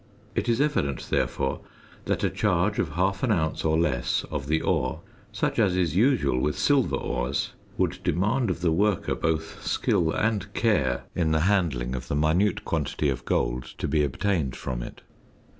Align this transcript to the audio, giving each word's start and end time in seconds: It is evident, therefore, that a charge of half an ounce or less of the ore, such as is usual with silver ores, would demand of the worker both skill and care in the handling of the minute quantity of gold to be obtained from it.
It 0.33 0.49
is 0.49 0.59
evident, 0.59 1.11
therefore, 1.11 1.59
that 2.05 2.23
a 2.23 2.31
charge 2.31 2.79
of 2.79 2.93
half 2.93 3.21
an 3.21 3.31
ounce 3.31 3.63
or 3.63 3.77
less 3.77 4.25
of 4.31 4.47
the 4.47 4.59
ore, 4.63 5.01
such 5.31 5.59
as 5.59 5.77
is 5.77 5.95
usual 5.95 6.39
with 6.39 6.57
silver 6.57 6.95
ores, 6.95 7.53
would 7.77 8.01
demand 8.03 8.49
of 8.49 8.61
the 8.61 8.71
worker 8.71 9.13
both 9.13 9.63
skill 9.63 10.09
and 10.09 10.51
care 10.55 11.03
in 11.13 11.29
the 11.33 11.41
handling 11.41 11.93
of 11.93 12.07
the 12.07 12.15
minute 12.15 12.65
quantity 12.65 13.09
of 13.09 13.25
gold 13.25 13.65
to 13.77 13.87
be 13.87 14.03
obtained 14.03 14.55
from 14.55 14.81
it. 14.81 15.01